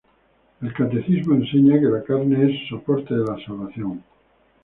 [0.63, 4.03] El Catecismo enseña que "la carne es soporte de la salvación".